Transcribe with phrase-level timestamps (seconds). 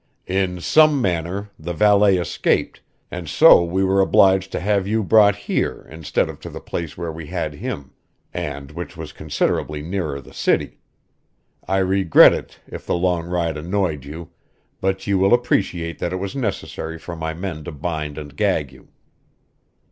[0.25, 5.35] "In some manner, the valet escaped, and so we were obliged to have you brought
[5.45, 7.91] here instead of to the place where we had him,
[8.33, 10.79] and which was considerably nearer the city.
[11.67, 14.31] I regret it if the long ride annoyed you,
[14.79, 18.71] but you will appreciate that it was necessary for my men to bind and gag
[18.71, 18.87] you."